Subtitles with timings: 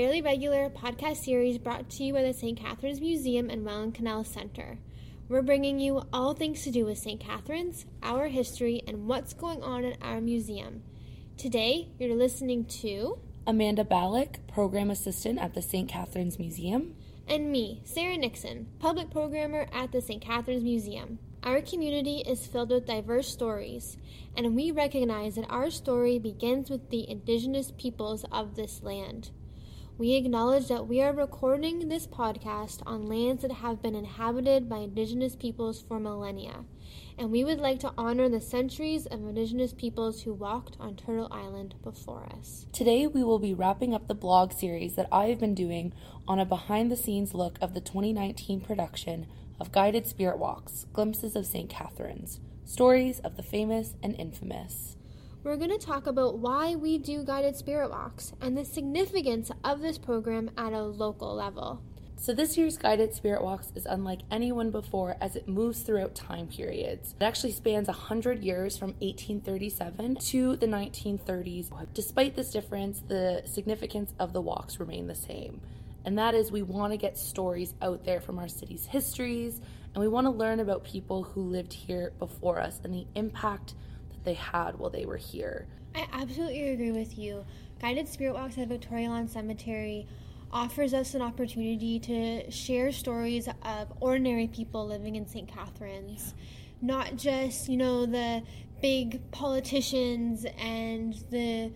[0.00, 2.58] fairly regular podcast series brought to you by the St.
[2.58, 4.78] Catharines Museum and Welland Canal Center.
[5.28, 7.20] We're bringing you all things to do with St.
[7.20, 10.84] Catharines, our history, and what's going on in our museum.
[11.36, 15.86] Today, you're listening to Amanda Ballack, Program Assistant at the St.
[15.86, 16.94] Catharines Museum,
[17.28, 20.22] and me, Sarah Nixon, Public Programmer at the St.
[20.22, 21.18] Catharines Museum.
[21.42, 23.98] Our community is filled with diverse stories,
[24.34, 29.30] and we recognize that our story begins with the indigenous peoples of this land.
[30.00, 34.78] We acknowledge that we are recording this podcast on lands that have been inhabited by
[34.78, 36.64] indigenous peoples for millennia,
[37.18, 41.28] and we would like to honor the centuries of indigenous peoples who walked on Turtle
[41.30, 42.64] Island before us.
[42.72, 45.92] Today, we will be wrapping up the blog series that I've been doing
[46.26, 49.26] on a behind the scenes look of the 2019 production
[49.60, 51.68] of guided spirit walks, glimpses of St.
[51.68, 54.96] Catharines, stories of the famous and infamous.
[55.42, 59.80] We're going to talk about why we do guided spirit walks and the significance of
[59.80, 61.80] this program at a local level.
[62.16, 66.14] So, this year's Guided Spirit Walks is unlike any one before as it moves throughout
[66.14, 67.14] time periods.
[67.18, 71.70] It actually spans 100 years from 1837 to the 1930s.
[71.94, 75.62] Despite this difference, the significance of the walks remain the same
[76.04, 79.60] and that is we want to get stories out there from our city's histories,
[79.94, 83.74] and we want to learn about people who lived here before us and the impact
[84.24, 85.66] they had while they were here.
[85.94, 87.44] I absolutely agree with you.
[87.80, 90.06] Guided Spirit Walks at Victoria Lawn Cemetery
[90.52, 95.48] offers us an opportunity to share stories of ordinary people living in St.
[95.48, 96.34] Catharines.
[96.82, 98.42] Not just, you know, the
[98.80, 101.72] big politicians and the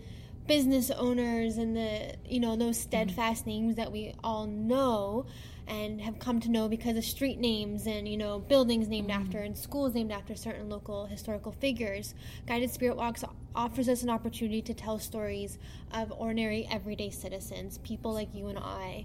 [0.47, 3.51] business owners and the you know those steadfast mm-hmm.
[3.51, 5.27] names that we all know
[5.67, 9.23] and have come to know because of street names and you know buildings named mm-hmm.
[9.23, 12.15] after and schools named after certain local historical figures.
[12.47, 15.59] Guided spirit walks offers us an opportunity to tell stories
[15.93, 19.05] of ordinary everyday citizens people like you and i.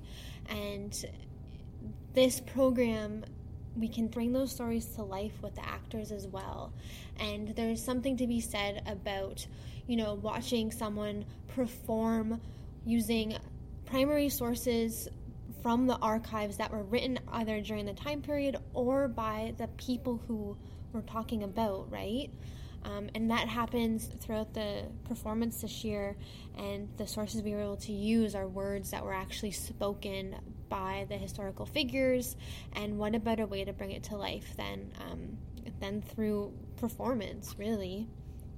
[0.50, 1.06] And
[2.14, 3.26] this program
[3.78, 6.74] we can bring those stories to life with the actors as well.
[7.18, 9.46] And there's something to be said about
[9.90, 12.40] you know, watching someone perform
[12.86, 13.36] using
[13.88, 15.10] primary sources
[15.62, 20.22] from the archives that were written either during the time period or by the people
[20.28, 20.58] who
[20.94, 22.30] we're talking about, right?
[22.84, 26.16] Um, and that happens throughout the performance this year.
[26.58, 30.36] And the sources we were able to use are words that were actually spoken
[30.70, 32.36] by the historical figures.
[32.74, 35.38] And what a better way to bring it to life than um,
[35.80, 38.08] than through performance, really?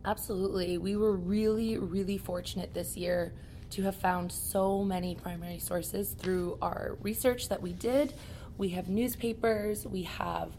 [0.06, 0.78] Absolutely.
[0.78, 3.34] We were really, really fortunate this year
[3.72, 8.14] to have found so many primary sources through our research that we did.
[8.58, 10.52] We have newspapers, we have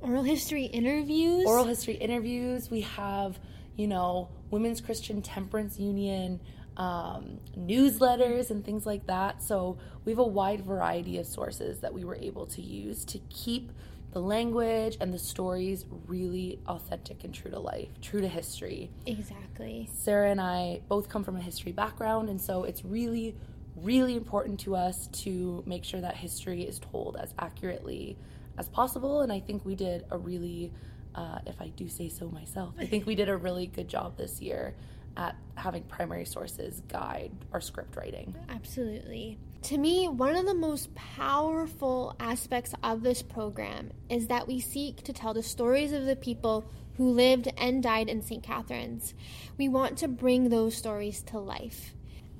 [0.00, 1.46] oral history interviews.
[1.46, 2.70] Oral history interviews.
[2.70, 3.38] We have,
[3.76, 6.40] you know, Women's Christian Temperance Union
[6.76, 9.42] um, newsletters and things like that.
[9.42, 13.18] So we have a wide variety of sources that we were able to use to
[13.30, 13.72] keep
[14.12, 18.90] the language and the stories really authentic and true to life, true to history.
[19.04, 19.88] Exactly.
[19.92, 23.36] Sarah and I both come from a history background, and so it's really,
[23.76, 28.16] really important to us to make sure that history is told as accurately
[28.56, 29.20] as possible.
[29.20, 30.72] And I think we did a really,
[31.14, 34.16] uh, if I do say so myself, I think we did a really good job
[34.16, 34.74] this year
[35.16, 38.34] at having primary sources guide our script writing.
[38.48, 39.38] Absolutely.
[39.62, 45.02] To me, one of the most powerful aspects of this program is that we seek
[45.04, 48.42] to tell the stories of the people who lived and died in St.
[48.42, 49.14] Catharines.
[49.58, 51.94] We want to bring those stories to life.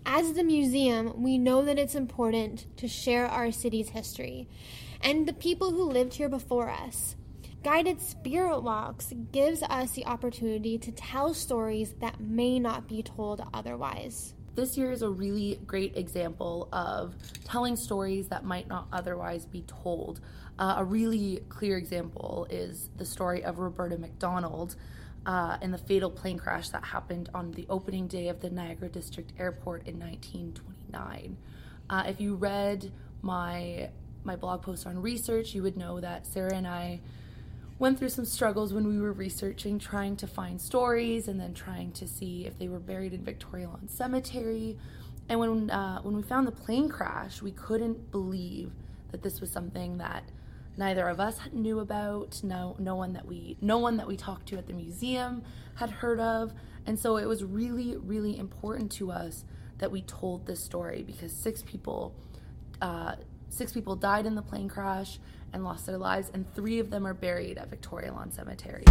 [0.04, 4.48] As the museum, we know that it's important to share our city's history
[5.00, 7.16] and the people who lived here before us.
[7.62, 13.42] Guided Spirit Walks gives us the opportunity to tell stories that may not be told
[13.52, 17.14] otherwise this year is a really great example of
[17.44, 20.20] telling stories that might not otherwise be told.
[20.58, 24.76] Uh, a really clear example is the story of Roberta McDonald
[25.26, 28.88] uh, and the fatal plane crash that happened on the opening day of the Niagara
[28.88, 31.36] District Airport in 1929.
[31.88, 32.90] Uh, if you read
[33.22, 33.90] my
[34.24, 37.00] my blog post on research, you would know that Sarah and I
[37.78, 41.92] went through some struggles when we were researching, trying to find stories and then trying
[41.92, 44.78] to see if they were buried in Victoria Lawn Cemetery.
[45.28, 48.72] And when uh, when we found the plane crash, we couldn't believe
[49.10, 50.24] that this was something that
[50.76, 52.40] neither of us knew about.
[52.42, 55.42] No, no one that we no one that we talked to at the museum
[55.74, 56.52] had heard of.
[56.86, 59.44] And so it was really, really important to us
[59.78, 62.14] that we told this story because six people,
[62.80, 63.16] uh,
[63.56, 65.18] Six people died in the plane crash
[65.54, 68.84] and lost their lives, and three of them are buried at Victoria Lawn Cemetery.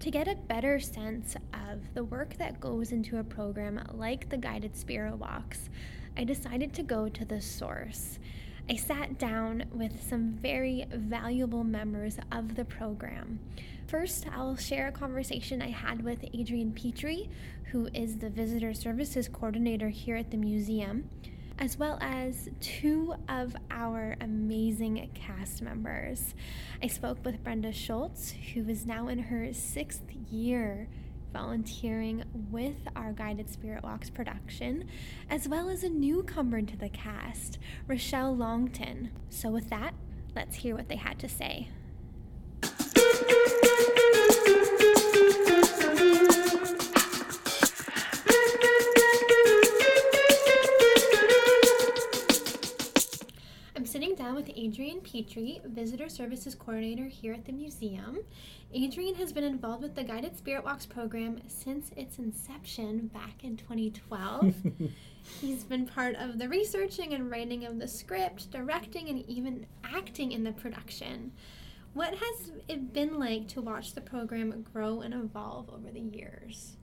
[0.00, 4.36] To get a better sense of the work that goes into a program like the
[4.36, 5.70] Guided Spirit Walks,
[6.14, 8.18] I decided to go to the source.
[8.70, 13.40] I sat down with some very valuable members of the program
[13.88, 17.30] First, I'll share a conversation I had with Adrian Petrie,
[17.72, 21.08] who is the Visitor Services Coordinator here at the museum,
[21.58, 26.34] as well as two of our amazing cast members.
[26.82, 30.86] I spoke with Brenda Schultz, who is now in her sixth year
[31.32, 34.86] volunteering with our Guided Spirit Walks production,
[35.30, 39.12] as well as a newcomer to the cast, Rochelle Longton.
[39.30, 39.94] So, with that,
[40.36, 41.68] let's hear what they had to say.
[54.58, 58.18] Adrian Petrie, Visitor Services Coordinator here at the museum.
[58.74, 63.56] Adrian has been involved with the Guided Spirit Walks program since its inception back in
[63.56, 64.52] 2012.
[65.40, 70.32] He's been part of the researching and writing of the script, directing, and even acting
[70.32, 71.30] in the production.
[71.94, 76.76] What has it been like to watch the program grow and evolve over the years?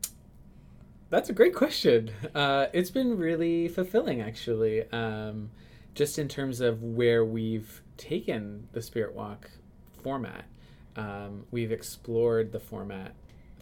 [1.09, 2.11] That's a great question.
[2.33, 5.51] Uh, it's been really fulfilling, actually, um,
[5.95, 9.49] just in terms of where we've taken the Spirit Walk
[10.03, 10.45] format.
[10.97, 13.13] Um, we've explored the format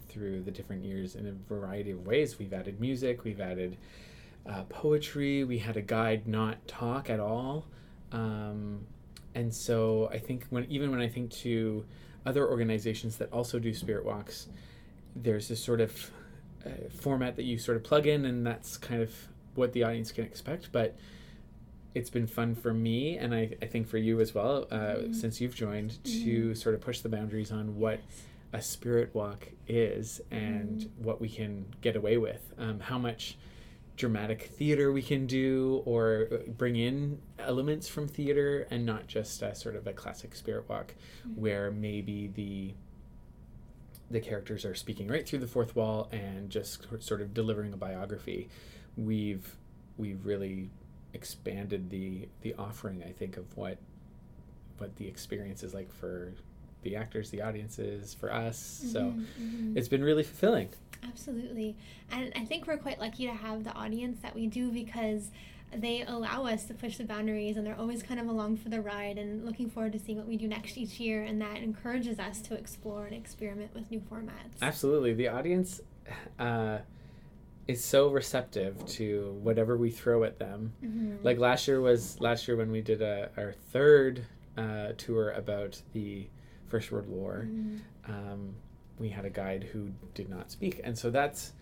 [0.08, 2.38] through the different years in a variety of ways.
[2.38, 3.76] We've added music, we've added
[4.46, 7.66] uh, poetry, we had a guide not talk at all.
[8.12, 8.86] Um,
[9.34, 11.84] and so I think when even when I think to
[12.26, 14.48] other organizations that also do spirit walks,
[15.16, 16.10] there's this sort of
[16.66, 19.12] uh, format that you sort of plug in, and that's kind of
[19.54, 20.70] what the audience can expect.
[20.72, 20.96] But
[21.94, 25.12] it's been fun for me, and I, I think for you as well, uh, mm-hmm.
[25.12, 26.24] since you've joined, mm-hmm.
[26.24, 28.00] to sort of push the boundaries on what
[28.52, 31.04] a spirit walk is and mm-hmm.
[31.04, 32.52] what we can get away with.
[32.58, 33.36] Um, how much
[33.96, 39.40] dramatic theater we can do or uh, bring in elements from theater and not just
[39.42, 41.40] a, sort of a classic spirit walk mm-hmm.
[41.40, 42.74] where maybe the
[44.10, 47.76] the characters are speaking right through the fourth wall and just sort of delivering a
[47.76, 48.48] biography
[48.96, 49.56] we've
[49.96, 50.70] we've really
[51.14, 53.78] expanded the the offering i think of what
[54.78, 56.32] what the experience is like for
[56.82, 59.76] the actors the audiences for us mm-hmm, so mm-hmm.
[59.76, 60.68] it's been really fulfilling
[61.06, 61.76] Absolutely.
[62.10, 65.30] And I think we're quite lucky to have the audience that we do because
[65.74, 68.80] they allow us to push the boundaries and they're always kind of along for the
[68.80, 72.18] ride and looking forward to seeing what we do next each year and that encourages
[72.18, 74.60] us to explore and experiment with new formats.
[74.62, 75.14] Absolutely.
[75.14, 75.80] The audience
[76.38, 76.78] uh,
[77.66, 80.72] is so receptive to whatever we throw at them.
[80.84, 81.16] Mm-hmm.
[81.22, 84.26] Like last year was last year when we did a, our third
[84.56, 86.28] uh, tour about the
[86.68, 87.46] First World War.
[87.48, 88.12] Mm-hmm.
[88.12, 88.54] Um,
[88.98, 91.52] we had a guide who did not speak, and so that's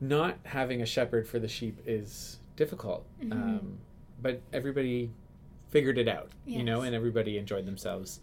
[0.00, 3.06] not having a shepherd for the sheep is difficult.
[3.20, 3.32] Mm-hmm.
[3.32, 3.78] Um,
[4.20, 5.10] but everybody
[5.70, 6.58] figured it out, yes.
[6.58, 8.20] you know, and everybody enjoyed themselves.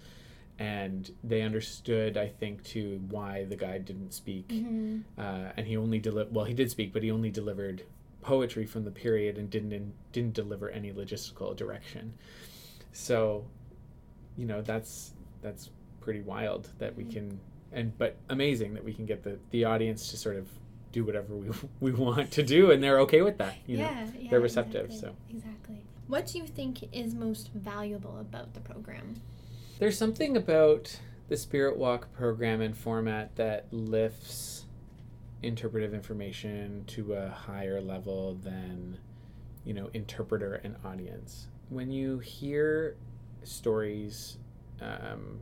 [0.61, 4.49] And they understood, I think, too, why the guy didn't speak.
[4.49, 4.99] Mm-hmm.
[5.17, 7.81] Uh, and he only delivered, well, he did speak, but he only delivered
[8.21, 12.13] poetry from the period and didn't in, didn't deliver any logistical direction.
[12.93, 13.43] So,
[14.37, 17.13] you know, that's that's pretty wild that we mm-hmm.
[17.13, 17.39] can
[17.71, 20.47] and but amazing that we can get the the audience to sort of
[20.91, 21.49] do whatever we
[21.79, 24.85] we want to do and they're okay with that you yeah, know yeah, they're receptive
[24.85, 29.15] exactly, so exactly what do you think is most valuable about the program
[29.81, 34.67] there's something about the spirit walk program and format that lifts
[35.41, 38.95] interpretive information to a higher level than
[39.65, 42.95] you know interpreter and audience when you hear
[43.43, 44.37] stories
[44.81, 45.39] um,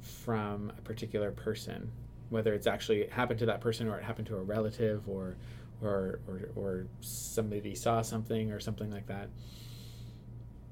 [0.00, 1.90] from a particular person,
[2.28, 5.36] whether it's actually happened to that person or it happened to a relative or
[5.82, 9.30] or or, or somebody saw something or something like that.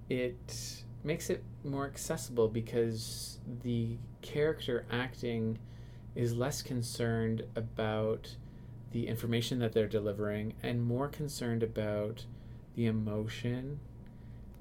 [0.08, 5.58] It makes it more accessible because the character acting
[6.14, 8.34] is less concerned about
[8.90, 12.24] the information that they're delivering and more concerned about
[12.74, 13.78] the emotion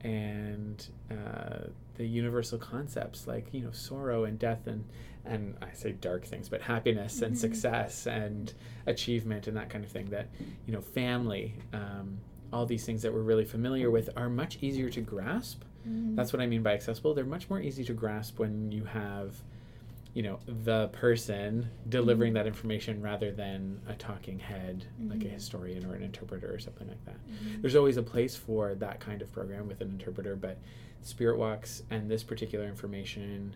[0.02, 4.84] and uh, the universal concepts like you know sorrow and death and
[5.30, 7.26] and I say dark things, but happiness mm-hmm.
[7.26, 8.54] and success and
[8.86, 10.06] achievement and that kind of thing.
[10.08, 10.30] That
[10.66, 12.20] you know family, um,
[12.52, 15.64] all these things that we're really familiar with are much easier to grasp.
[15.88, 16.16] Mm-hmm.
[16.16, 17.14] That's what I mean by accessible.
[17.14, 19.36] They're much more easy to grasp when you have
[20.18, 22.38] you know the person delivering mm-hmm.
[22.38, 25.12] that information rather than a talking head mm-hmm.
[25.12, 25.34] like a mm-hmm.
[25.36, 27.62] historian or an interpreter or something like that mm-hmm.
[27.62, 30.58] there's always a place for that kind of program with an interpreter but
[31.04, 33.56] spirit walks and this particular information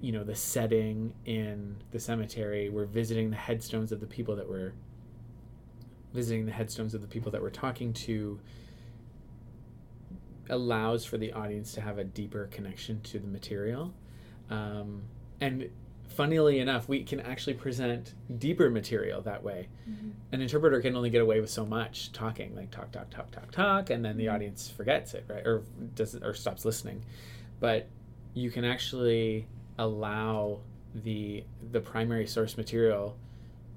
[0.00, 4.48] you know the setting in the cemetery we're visiting the headstones of the people that
[4.48, 4.72] we're
[6.12, 8.40] visiting the headstones of the people that we're talking to
[10.50, 13.94] allows for the audience to have a deeper connection to the material.
[14.50, 15.02] Um,
[15.40, 15.70] and
[16.08, 19.68] funnily enough we can actually present deeper material that way.
[20.32, 23.50] An interpreter can only get away with so much talking like talk talk talk talk
[23.50, 25.62] talk and then the audience forgets it right or
[25.94, 27.04] does or stops listening.
[27.60, 27.88] But
[28.34, 29.46] you can actually
[29.78, 30.60] allow
[30.94, 33.16] the the primary source material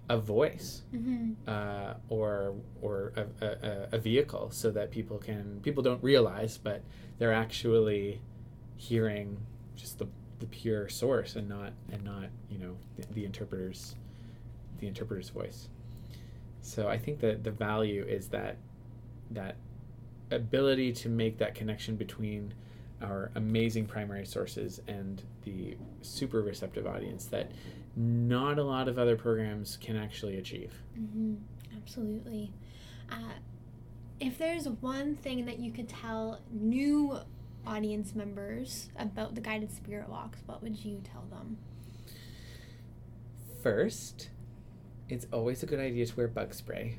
[0.09, 1.33] a voice Mm-hmm.
[1.47, 6.81] uh, or or a, a, a vehicle so that people can people don't realize but
[7.17, 8.21] they're actually
[8.77, 9.37] hearing
[9.75, 10.07] just the,
[10.39, 13.95] the pure source and not and not you know the, the interpreter's
[14.79, 15.69] the interpreter's voice
[16.61, 18.57] so i think that the value is that
[19.31, 19.55] that
[20.31, 22.53] ability to make that connection between
[23.01, 27.51] our amazing primary sources and the super receptive audience that
[27.95, 31.35] not a lot of other programs can actually achieve Mm-hmm.
[31.77, 32.51] Absolutely.
[33.11, 33.33] Uh,
[34.19, 37.19] if there's one thing that you could tell new
[37.67, 41.57] audience members about the guided spirit walks, what would you tell them?
[43.61, 44.29] First,
[45.09, 46.97] it's always a good idea to wear bug spray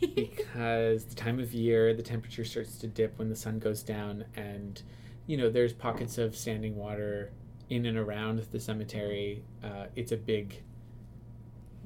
[0.14, 4.24] because the time of year, the temperature starts to dip when the sun goes down,
[4.36, 4.82] and
[5.26, 7.32] you know there's pockets of standing water
[7.70, 9.42] in and around the cemetery.
[9.62, 10.62] Uh, it's a big,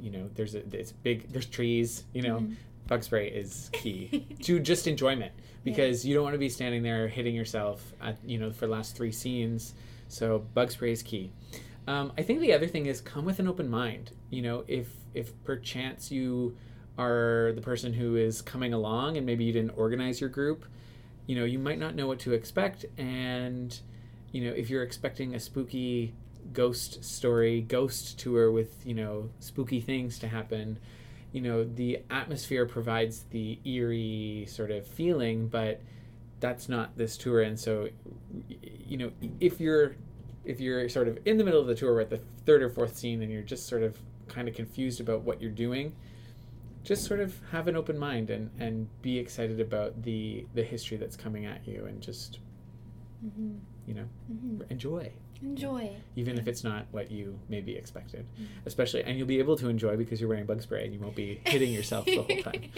[0.01, 1.31] you know, there's a it's big.
[1.33, 2.05] There's trees.
[2.13, 2.57] You know, Mhm.
[2.89, 5.33] bug spray is key to just enjoyment
[5.65, 8.73] because you don't want to be standing there hitting yourself at you know for the
[8.73, 9.75] last three scenes.
[10.09, 11.31] So bug spray is key.
[11.87, 14.13] Um, I think the other thing is come with an open mind.
[14.31, 16.57] You know, if if perchance you
[16.99, 20.65] are the person who is coming along and maybe you didn't organize your group,
[21.27, 22.85] you know, you might not know what to expect.
[22.99, 23.79] And
[24.33, 26.15] you know, if you're expecting a spooky
[26.53, 30.79] ghost story, ghost tour with you know spooky things to happen,
[31.33, 35.81] you know, the atmosphere provides the eerie sort of feeling, but
[36.41, 37.41] that's not this tour.
[37.41, 37.89] And so,
[38.49, 39.97] you know, if you're
[40.45, 42.97] if you're sort of in the middle of the tour, at the third or fourth
[42.97, 43.99] scene, and you're just sort of
[44.29, 45.95] kind of confused about what you're doing,
[46.85, 50.97] just sort of have an open mind and and be excited about the the history
[50.97, 52.41] that's coming at you, and just
[53.25, 53.53] Mm-hmm.
[53.87, 54.63] you know Mm-hmm.
[54.71, 55.13] enjoy,
[55.43, 55.91] Enjoy.
[56.17, 58.27] even if it's not what you maybe expected.
[58.41, 58.47] Mhm.
[58.67, 61.15] Especially, and you'll be able to enjoy because you're wearing bug spray, and you won't
[61.17, 62.71] be hitting yourself the whole time.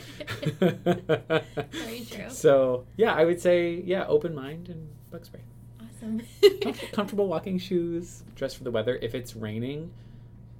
[1.72, 2.24] Very true.
[2.30, 5.40] So yeah, I would say yeah, open mind and bug spray.
[5.80, 6.22] Awesome.
[6.62, 8.98] Com- comfortable walking shoes, dress for the weather.
[9.00, 9.90] If it's raining,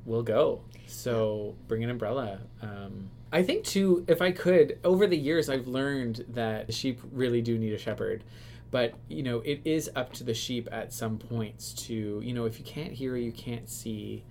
[0.05, 0.63] we'll go.
[0.87, 2.41] So bring an umbrella.
[2.63, 7.43] Um, I think too, if I could, over the years, I've learned that sheep really
[7.43, 8.23] do need a shepherd.
[8.75, 12.45] But you know, it is up to the sheep at some points to you know,
[12.45, 14.25] if you can't hear, you can't see.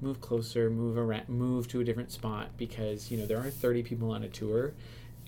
[0.00, 3.84] Move closer, move around, move to a different spot because you know there are thirty
[3.84, 4.74] people on a tour,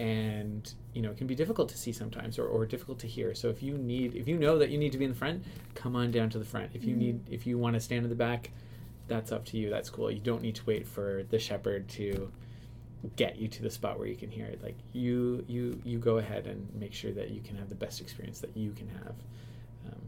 [0.00, 3.35] and you know it can be difficult to see sometimes or, or difficult to hear
[3.35, 5.44] so if you need if you know that you need to be in the front
[5.75, 6.99] come on down to the front if you Mhm.
[6.99, 8.50] need if you want to stand in the back
[9.08, 12.30] that's up to you that's cool you don't need to wait for the shepherd to
[13.16, 16.18] get you to the spot where you can hear it like you you you go
[16.18, 19.14] ahead and make sure that you can have the best experience that you can have
[19.86, 20.00] um,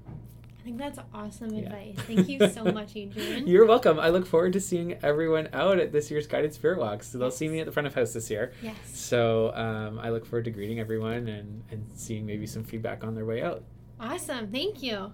[0.60, 1.60] I think that's awesome Yeah.
[1.62, 1.94] advice.
[2.06, 3.46] Thank you so much, Adrian.
[3.46, 7.08] you're welcome i look forward to seeing everyone out at this year's guided spirit walks
[7.08, 8.74] so they'll see me at the front of house this year yes.
[8.92, 13.14] so um, i look forward to greeting everyone and and seeing maybe some feedback on
[13.14, 13.62] their way out
[14.00, 14.46] Awesome.
[14.52, 15.12] Thank you.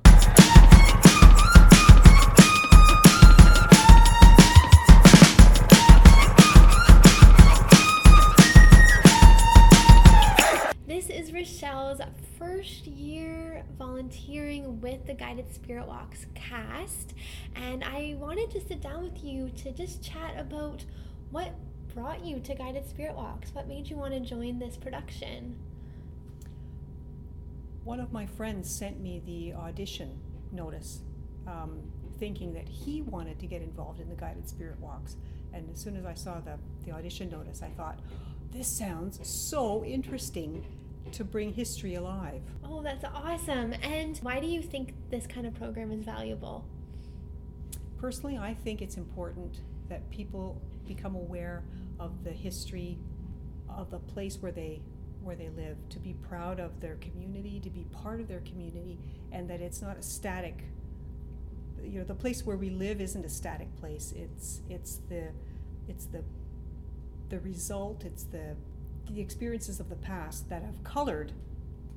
[11.44, 12.00] Rochelle's
[12.38, 17.12] first year volunteering with the Guided Spirit Walks cast,
[17.54, 20.86] and I wanted to sit down with you to just chat about
[21.30, 21.54] what
[21.94, 23.54] brought you to Guided Spirit Walks.
[23.54, 25.58] What made you want to join this production?
[27.84, 30.18] One of my friends sent me the audition
[30.50, 31.02] notice,
[31.46, 31.82] um,
[32.18, 35.16] thinking that he wanted to get involved in the guided spirit walks.
[35.52, 37.98] And as soon as I saw the, the audition notice, I thought,
[38.50, 40.64] this sounds so interesting
[41.12, 42.42] to bring history alive.
[42.64, 43.72] Oh, that's awesome.
[43.82, 46.64] And why do you think this kind of program is valuable?
[47.98, 51.62] Personally, I think it's important that people become aware
[51.98, 52.98] of the history
[53.68, 54.82] of the place where they
[55.22, 58.98] where they live, to be proud of their community, to be part of their community,
[59.32, 60.64] and that it's not a static
[61.82, 64.12] you know, the place where we live isn't a static place.
[64.16, 65.28] It's it's the
[65.88, 66.22] it's the
[67.28, 68.56] the result, it's the
[69.06, 71.32] the experiences of the past that have colored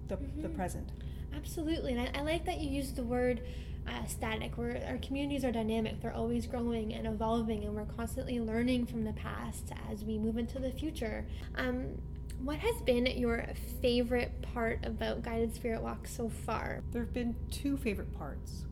[0.07, 0.55] the, the Mhm.
[0.55, 0.91] present.
[1.33, 3.41] Absolutely, and I, I like that you used the word
[3.87, 4.57] uh, static.
[4.57, 9.03] Where our communities are dynamic; they're always growing and evolving, and we're constantly learning from
[9.05, 11.25] the past as we move into the future.
[11.55, 12.01] Um,
[12.43, 13.45] what has been your
[13.81, 16.83] favorite part about guided spirit Walk so far?
[16.91, 18.65] There have been two favorite parts.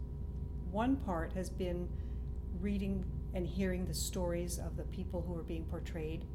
[0.71, 1.87] One part has been
[2.61, 6.25] reading and hearing the stories of the people who are being portrayed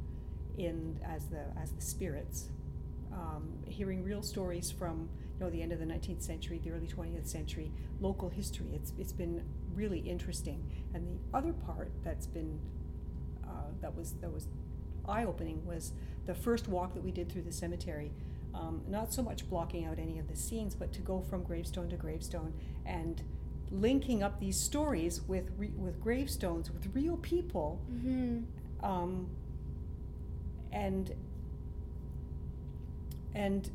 [0.66, 2.48] in as the as the spirits.
[3.12, 6.86] Um, hearing real stories from you know the end of the 19th century, the early
[6.86, 8.66] 20th century, local history.
[8.72, 9.42] It's it's been
[9.74, 10.64] really interesting.
[10.94, 12.60] And the other part that's been
[13.44, 14.46] uh, that was that was
[15.08, 15.92] eye opening was
[16.26, 18.12] the first walk that we did through the cemetery.
[18.54, 21.88] Um, not so much blocking out any of the scenes, but to go from gravestone
[21.90, 22.52] to gravestone
[22.84, 23.22] and
[23.72, 28.84] linking up these stories with re- with gravestones with real people, Mm-hmm.
[28.84, 29.30] um,
[30.72, 31.12] and
[33.34, 33.70] and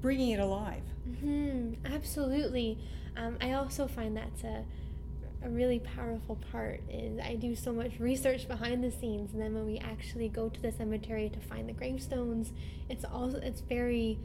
[0.00, 0.82] bringing it alive.
[1.20, 2.78] hmm Absolutely.
[3.16, 4.64] Um, I also find that's a,
[5.44, 6.80] a really powerful part.
[6.90, 10.48] Is I do so much research behind the scenes, and then when we actually go
[10.48, 12.52] to the cemetery to find the gravestones,
[12.88, 14.18] it's also it's very.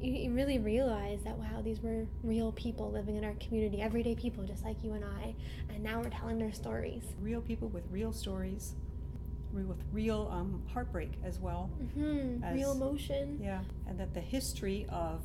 [0.00, 4.14] You, you really realize that wow, these were real people living in our community, everyday
[4.14, 5.34] people just like you and I,
[5.72, 7.04] and now we're telling their stories.
[7.22, 8.85] Real people with real stories, re-
[9.64, 11.70] with real um, heartbreak as well.
[11.94, 13.38] hmm Real emotion.
[13.42, 15.22] Yeah, and that the history of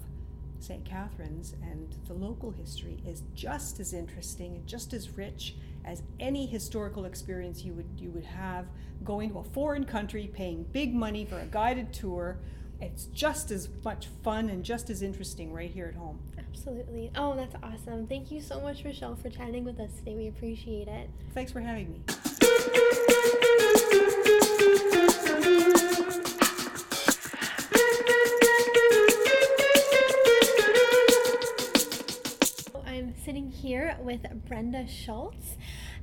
[0.59, 0.85] St.
[0.85, 6.45] Catharines and the local history is just as interesting and just as rich as any
[6.45, 8.67] historical experience you would you would have
[9.03, 12.37] going to a foreign country, paying big money for a guided tour.
[12.79, 16.19] It's just as much fun and just as interesting right here at home.
[16.37, 17.11] Absolutely.
[17.15, 18.07] Oh, that's awesome.
[18.07, 20.15] Thank you so much, Michelle, for chatting with us today.
[20.15, 21.09] We appreciate it.
[21.33, 22.01] Thanks for having me.
[33.97, 35.57] Here with Brenda Schultz.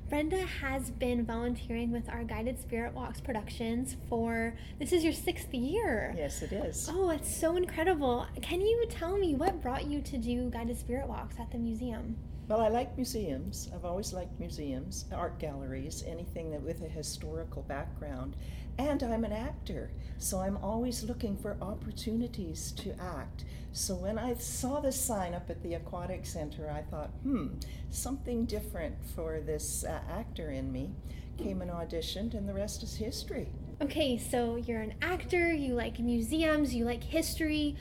[0.09, 5.53] Brenda has been volunteering with our Guided Spirit Walks productions for this is your sixth
[5.53, 6.15] year.
[6.17, 6.89] Yes, it is.
[6.91, 8.27] Oh, it's so incredible.
[8.41, 12.17] Can you tell me what brought you to do Guided Spirit Walks at the museum?
[12.49, 13.69] Well, I like museums.
[13.75, 18.37] I've always liked museums, art galleries, anything that with a historical background.
[18.79, 23.45] And I'm an actor, so I'm always looking for opportunities to act.
[23.73, 27.49] So when I saw the sign up at the Aquatic Center, I thought, hmm,
[27.91, 30.91] something different for this uh, actor in me.
[31.39, 33.49] Came and auditioned, and the rest is history.
[33.81, 37.77] Okay, so you're an actor, you like museums, you like history.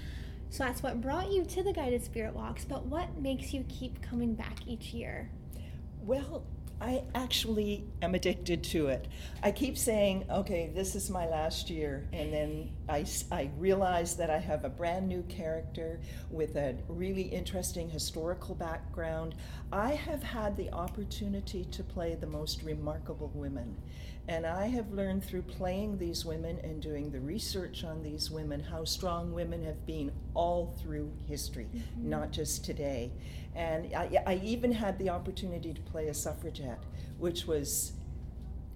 [0.49, 4.01] So that's what brought you to the Guided Spirit Walks, but what makes you keep
[4.01, 5.29] coming back each year?
[6.01, 6.43] Well,
[6.79, 9.07] I actually am addicted to it.
[9.41, 14.29] I keep saying, okay, this is my last year, and then I, I realize that
[14.29, 19.33] I have a brand new character with a really interesting historical background.
[19.71, 23.75] I have had the opportunity to play the most remarkable women.
[24.29, 28.61] And I have learned through playing these women and doing the research on these women
[28.61, 32.09] how strong women have been all through history, mm-hmm.
[32.09, 33.11] not just today.
[33.55, 36.83] And I, I even had the opportunity to play a suffragette,
[37.17, 37.93] which was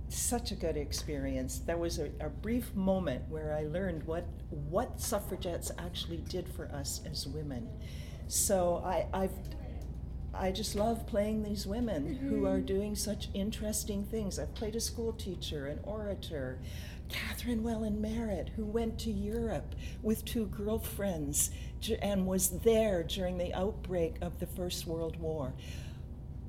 [0.07, 1.59] such a good experience.
[1.59, 6.67] There was a, a brief moment where I learned what, what suffragettes actually did for
[6.67, 7.69] us as women.
[8.27, 9.31] So I, I've
[10.33, 12.47] I just love playing these women who mm-hmm.
[12.47, 14.39] are doing such interesting things.
[14.39, 16.59] I've played a school teacher, an orator,
[17.09, 21.51] Catharine Welland Merritt, who went to Europe with two girlfriends
[22.01, 25.53] and was there during the outbreak of the First World War.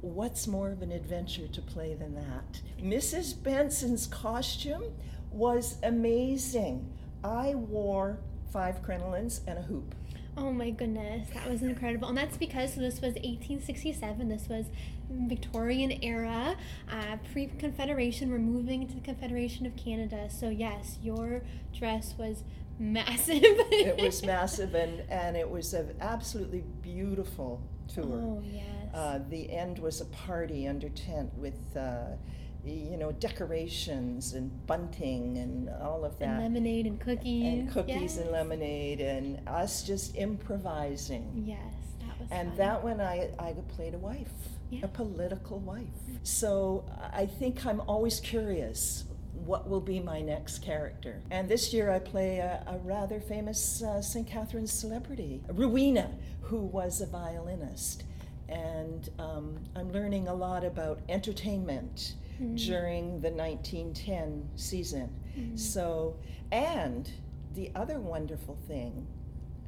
[0.01, 2.61] What's more of an adventure to play than that?
[2.81, 3.41] Mrs.
[3.41, 4.85] Benson's costume
[5.33, 6.93] was amazing.
[7.25, 8.19] I wore
[8.53, 9.95] five crinolines and a hoop.
[10.35, 12.09] Oh my goodness, that was incredible.
[12.09, 14.29] And that's because this was 1867.
[14.29, 14.67] This was
[15.11, 16.57] Victorian era,
[16.91, 18.31] uh, pre Confederation.
[18.31, 20.31] We're moving to the Confederation of Canada.
[20.31, 21.43] So, yes, your
[21.79, 22.45] dress was
[22.79, 23.43] massive.
[23.43, 27.61] it was massive and, and it was an absolutely beautiful
[27.93, 28.05] tour.
[28.07, 28.65] Oh, yes.
[28.95, 32.17] Uh, the end was a party under tent with, uh,
[32.65, 36.41] you know, decorations and bunting and all of and that.
[36.41, 37.45] lemonade and cookies.
[37.45, 38.19] And cookies yes.
[38.19, 41.45] and lemonade and us just improvising.
[41.47, 41.59] Yes,
[42.01, 42.57] that was And fun.
[42.59, 44.31] that one I, I played a wife,
[44.71, 44.81] Yeah.
[44.85, 45.87] a political wife.
[46.23, 49.05] So I think I'm always curious
[49.45, 51.21] what will be my next character.
[51.33, 54.27] And this year I play a, a rather famous uh, St.
[54.27, 56.11] Catharines celebrity, Rowena,
[56.43, 58.05] who was a violinist.
[58.49, 62.15] And um, I'm learning a lot about entertainment
[62.55, 65.09] during the 1910 season.
[65.57, 66.17] So,
[66.51, 67.11] and
[67.55, 69.07] the other wonderful thing,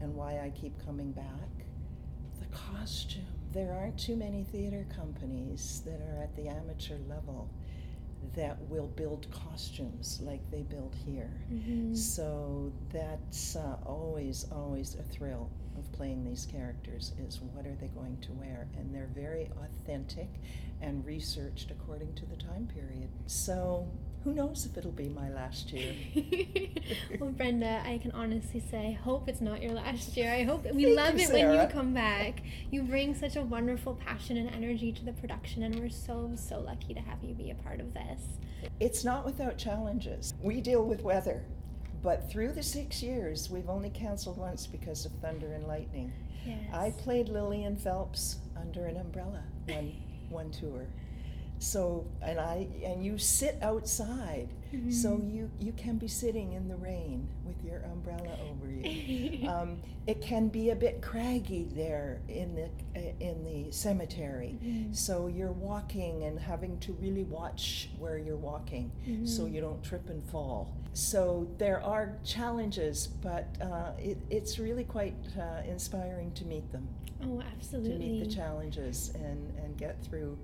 [0.01, 1.67] and why I keep coming back,
[2.41, 3.25] the costume.
[3.53, 7.49] There aren't too many theater companies that are at the amateur level
[8.35, 11.31] that will build costumes like they build here.
[11.53, 11.97] Mhm.
[11.97, 17.89] So that's uh, always, always a thrill of playing these characters is what are they
[17.89, 18.69] going to wear?
[18.77, 20.29] And they're very authentic
[20.81, 23.09] and researched according to the time period.
[23.27, 23.89] So
[24.25, 25.95] who knows if it'll be my last year?
[27.21, 30.33] well, Brenda, I can honestly say, I hope it's not your last year.
[30.33, 32.43] I hope we Thank love you, it when you come back.
[32.71, 36.59] You bring such a wonderful passion and energy to the production, and we're so, so
[36.61, 38.23] lucky to have you be a part of this.
[38.81, 40.33] It's not without challenges.
[40.41, 41.45] We deal with weather,
[42.05, 46.13] but through the six years, we've only canceled once because of thunder and lightning.
[46.45, 46.59] Yes.
[46.71, 49.93] I played Lillian Phelps under an umbrella one
[50.29, 50.87] one tour.
[51.65, 54.49] So and I and you sit outside,
[54.91, 55.35] so Mhm.
[55.35, 59.49] you you can be sitting in the rain with your umbrella over you.
[59.49, 62.69] um, it can be a bit craggy there in the
[63.19, 64.95] in the cemetery, Mhm.
[64.95, 68.91] so you're walking and having to really watch where you're walking,
[69.25, 69.53] so Mhm.
[69.55, 70.69] you don't trip and fall.
[70.93, 76.87] So there are challenges, but uh, it, it's really quite uh, inspiring to meet them,
[77.25, 80.37] oh, absolutely to meet the challenges and, and get through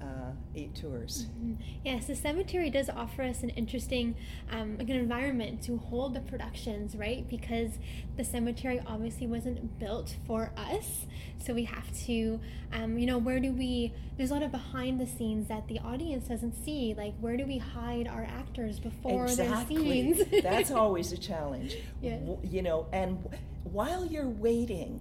[0.00, 1.26] uh, eight tours.
[1.40, 1.56] Mhm.
[1.84, 4.14] Yes, the cemetery does offer us an interesting
[4.50, 7.28] um, like an environment to hold the productions, right?
[7.28, 7.78] Because
[8.16, 11.06] the cemetery obviously wasn't built for us,
[11.38, 12.40] so we have to,
[12.72, 13.92] um, you know, where do we?
[14.16, 16.94] There's a lot of behind the scenes that the audience doesn't see.
[16.96, 19.76] Like, where do we hide our actors before exactly.
[19.76, 20.42] their scenes?
[20.42, 21.76] That's always a challenge.
[22.00, 22.22] Yes.
[22.42, 23.18] You know, and
[23.64, 25.00] while you're waiting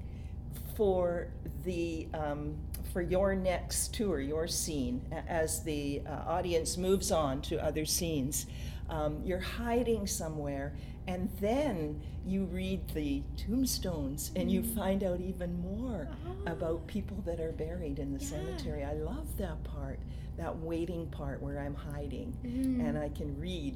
[0.76, 1.28] for
[1.64, 2.56] the um,
[2.96, 8.46] for your next tour, your scene, as the uh, audience moves on to other scenes,
[8.90, 10.72] um, you're hiding somewhere,
[11.06, 16.52] and then you read the tombstones, and you find out even more Ah.
[16.54, 18.30] about people that are buried in the Yeah.
[18.30, 18.86] cemetery.
[18.86, 20.00] I love that part,
[20.38, 22.80] that waiting part where I'm hiding Mhm.
[22.80, 23.76] and I can read.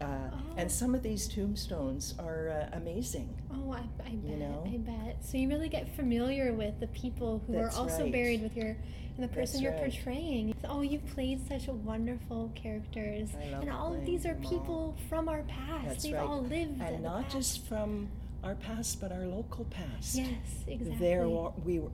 [0.00, 0.56] Uh, Oh.
[0.56, 3.28] And some of these tombstones are uh, amazing.
[3.52, 4.38] Oh, I, I bet.
[4.38, 4.62] know?
[4.72, 5.16] I bet.
[5.24, 8.12] So you really get familiar with the people who That's are also right.
[8.12, 8.68] buried with your
[9.16, 9.92] and the person That's you're right.
[9.92, 10.54] portraying.
[10.68, 15.28] Oh, you've played such wonderful characters, I love and all of these are people from
[15.28, 15.86] our past.
[15.86, 16.22] That's They've right.
[16.22, 18.08] all lived, And not just from
[18.44, 20.14] our past, but our local past.
[20.16, 20.28] Yes,
[20.68, 20.96] exactly.
[21.06, 21.90] There were, we were,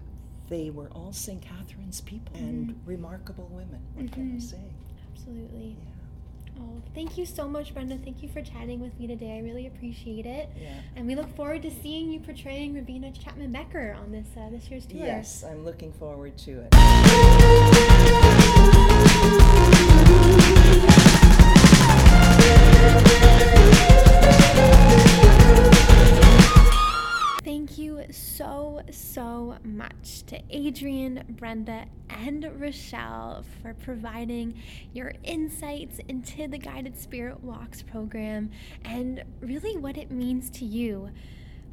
[0.48, 1.40] they were all St.
[1.42, 2.74] Catharines people and Mhm.
[2.86, 3.80] remarkable women.
[3.94, 4.42] What can I Mhm.
[4.42, 4.60] say?
[5.14, 5.76] Absolutely.
[5.78, 5.84] Yeah.
[6.60, 7.96] Oh, thank you so much, Brenda.
[7.96, 9.36] Thank you for chatting with me today.
[9.36, 10.50] I really appreciate it.
[10.60, 10.74] Yeah.
[10.96, 14.70] And we look forward to seeing you portraying Rabina Chapman Becker on this uh, this
[14.70, 15.00] year's tour.
[15.00, 17.80] Yes, I'm looking forward to it.
[27.60, 34.54] Thank you so, so much to Adrian, Brenda, and Rochelle for providing
[34.94, 38.50] your insights into the Guided Spirit Walks program
[38.86, 41.10] and really what it means to you.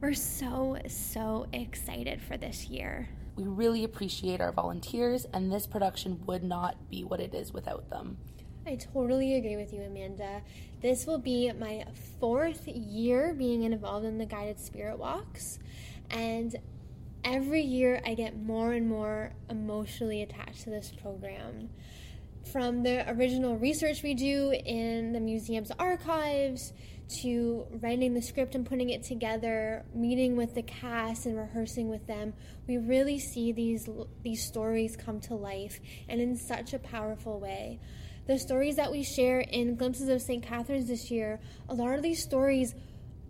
[0.01, 3.07] We're so, so excited for this year.
[3.37, 7.89] We really appreciate our volunteers, and this production would not be what it is without
[7.89, 8.17] them.
[8.67, 10.41] I totally agree with you, Amanda.
[10.81, 11.85] This will be my
[12.19, 15.57] fourth year being involved in the guided spirit walks,
[16.09, 16.53] and
[17.23, 21.69] every year I get more and more emotionally attached to this program.
[22.51, 26.73] From the original research we do in the museum's archives
[27.21, 32.05] to writing the script and putting it together, meeting with the cast and rehearsing with
[32.05, 32.33] them,
[32.67, 33.87] we really see these
[34.23, 37.79] these stories come to life and in such a powerful way
[38.27, 40.43] the stories that we share in Glimpses of St.
[40.43, 42.75] Catharines this year, a lot of these stories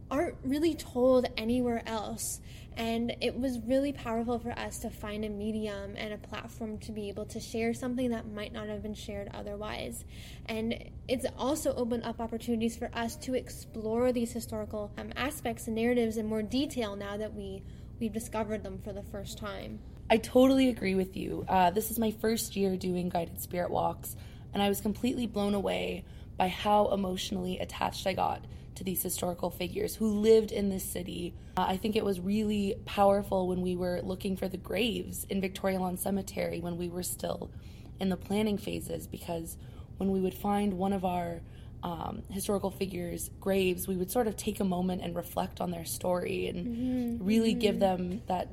[0.10, 2.40] aren't really told anywhere else.
[2.76, 6.92] And it was really powerful for us to find a medium and a platform to
[6.92, 10.06] be able to share something that might not have been shared otherwise.
[10.46, 15.76] And it's also opened up opportunities for us to explore these historical um, aspects and
[15.76, 17.64] narratives in more detail now that we,
[18.00, 19.80] we've discovered them for the first time.
[20.10, 21.46] I totally agree with you.
[21.50, 24.16] Uh, this is my first year doing guided spirit walks,
[24.58, 26.04] and I was completely blown away
[26.36, 28.44] by how emotionally attached I got
[28.74, 31.36] to these historical figures who lived in this city.
[31.56, 35.42] Uh, I think it was really powerful when we were looking for the graves in
[35.42, 37.52] Victoria Lawn Cemetery when we were still
[38.00, 39.60] in the planning phases because
[39.98, 41.42] when we would find one of our
[41.84, 45.86] um, historical figures' graves, we would sort of take a moment and reflect on their
[45.86, 48.48] story and really give them that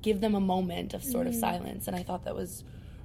[0.00, 1.88] give them a moment of sort of silence.
[1.88, 2.62] And I thought that was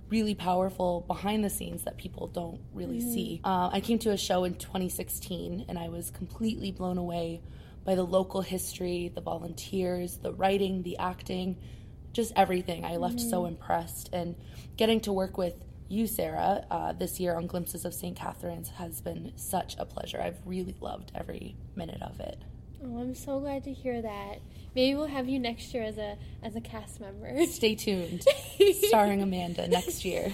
[0.09, 3.41] really powerful behind the scenes that people don't really see.
[3.43, 7.41] Uh, I came to a show in 2016 and I was completely blown away
[7.85, 11.57] by the local history, the volunteers, the writing, the acting.
[12.11, 12.85] just everything.
[12.85, 14.35] I left so impressed, and
[14.77, 15.53] getting to work with
[15.87, 18.15] you, Sarah, uh, this year on Glimpses of St.
[18.15, 20.21] Catharines has been such a pleasure.
[20.21, 22.41] I've really loved every minute of it.
[22.83, 24.39] Oh, I'm so glad to hear that.
[24.73, 27.45] Maybe we'll have you next year as a as a cast member.
[27.47, 28.23] Stay tuned,
[28.87, 30.33] starring Amanda next year.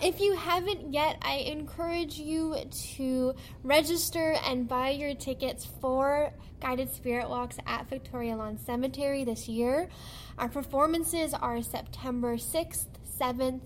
[0.00, 2.56] If you haven't yet, I encourage you
[2.96, 9.48] to register and buy your tickets for guided spirit walks at Victoria Lawn Cemetery this
[9.48, 9.88] year.
[10.38, 12.86] Our performances are September 6th,
[13.20, 13.62] 7th,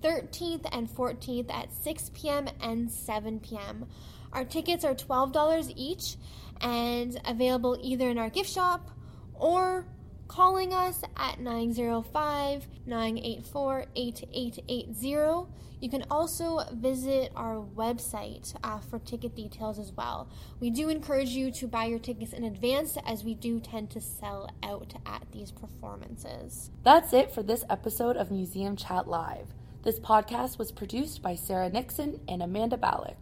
[0.00, 2.48] 13th, and 14th at 6 p.m.
[2.60, 3.86] and 7 p.m.
[4.32, 6.16] Our tickets are $12 each
[6.60, 8.90] and available either in our gift shop
[9.34, 9.86] or
[10.28, 15.52] calling us at 905 984 8880.
[15.78, 20.28] You can also visit our website uh, for ticket details as well.
[20.58, 24.00] We do encourage you to buy your tickets in advance as we do tend to
[24.00, 26.70] sell out at these performances.
[26.82, 29.48] That's it for this episode of Museum Chat Live.
[29.82, 33.16] This podcast was produced by Sarah Nixon and Amanda Ballack.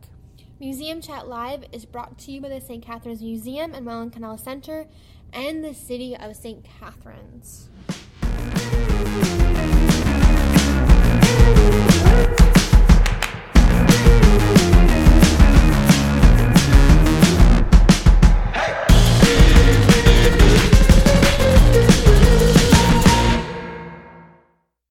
[0.60, 2.82] Museum Chat Live is brought to you by the St.
[2.82, 4.86] Catharines Museum and Welland Canal Center
[5.35, 6.64] and the city of St.
[6.64, 7.68] Catharines.